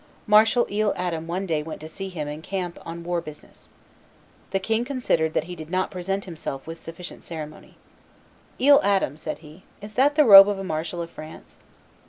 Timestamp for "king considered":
4.59-5.35